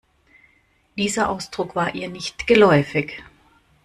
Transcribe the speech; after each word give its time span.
Dieser 0.97 1.29
Ausdruck 1.29 1.75
war 1.75 1.93
ihr 1.93 2.09
nicht 2.09 2.47
geläufig. 2.47 3.23